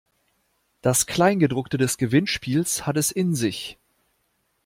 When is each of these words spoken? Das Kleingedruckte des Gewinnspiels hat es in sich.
Das 0.81 1.05
Kleingedruckte 1.05 1.77
des 1.77 1.95
Gewinnspiels 1.97 2.87
hat 2.87 2.97
es 2.97 3.11
in 3.11 3.35
sich. 3.35 3.77